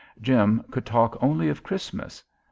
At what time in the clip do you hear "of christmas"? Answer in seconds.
1.47-2.23